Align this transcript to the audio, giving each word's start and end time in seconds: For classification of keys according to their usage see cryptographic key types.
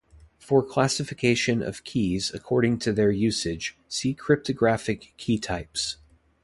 For 0.39 0.63
classification 0.63 1.61
of 1.61 1.83
keys 1.83 2.31
according 2.33 2.79
to 2.79 2.91
their 2.91 3.11
usage 3.11 3.77
see 3.87 4.15
cryptographic 4.15 5.13
key 5.17 5.37
types. 5.37 5.97